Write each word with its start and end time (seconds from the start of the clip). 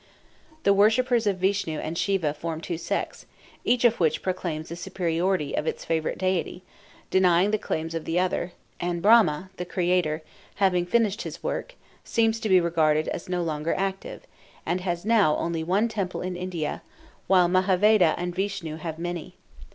The 0.63 0.73
worshippers 0.73 1.27
of 1.27 1.37
Vishnu 1.37 1.77
and 1.77 1.95
Siva 1.95 2.33
form 2.33 2.59
two 2.59 2.79
sects, 2.79 3.27
each 3.63 3.85
of 3.85 3.99
which 3.99 4.23
proclaims 4.23 4.69
the 4.69 4.75
superiority 4.75 5.55
of 5.55 5.67
its 5.67 5.85
favorite 5.85 6.17
deity, 6.17 6.63
denying 7.11 7.51
the 7.51 7.59
claims 7.59 7.93
of 7.93 8.05
the 8.05 8.19
other, 8.19 8.53
and 8.79 8.99
Brahma, 9.03 9.51
the 9.57 9.63
creator, 9.63 10.23
having 10.55 10.87
finished 10.87 11.21
his 11.21 11.43
work, 11.43 11.75
seems 12.03 12.39
to 12.39 12.49
be 12.49 12.59
regarded 12.59 13.09
as 13.09 13.29
no 13.29 13.43
longer 13.43 13.75
active, 13.77 14.25
and 14.65 14.81
has 14.81 15.05
now 15.05 15.35
only 15.35 15.63
one 15.63 15.87
temple 15.87 16.21
in 16.23 16.35
India, 16.35 16.81
while 17.27 17.47
Mahadeva 17.47 18.15
and 18.17 18.33
Vishnu 18.33 18.77
have 18.77 18.97
many. 18.97 19.35